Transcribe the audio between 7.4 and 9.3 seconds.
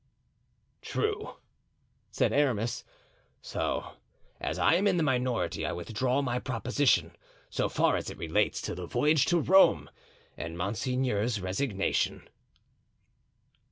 so far as it relates to the voyage